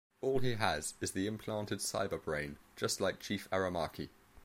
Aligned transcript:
All 0.19 0.39
he 0.39 0.55
has 0.55 0.95
is 0.99 1.11
the 1.11 1.27
implanted 1.27 1.77
cyber-brain, 1.77 2.57
just 2.75 2.99
like 3.01 3.19
Chief 3.19 3.47
Aramaki. 3.51 4.09